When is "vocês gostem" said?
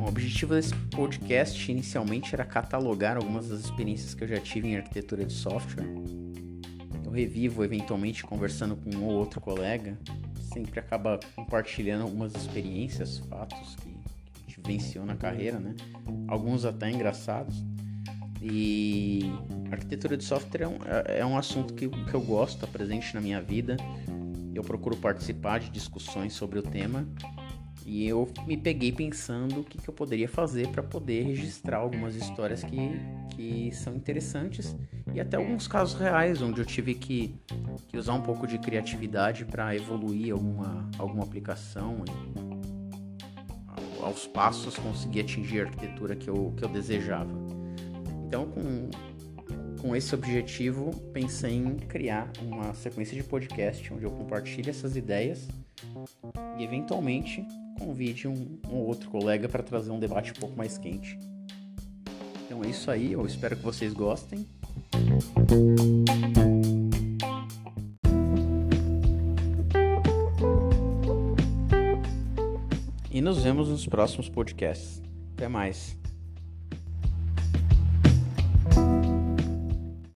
63.62-64.46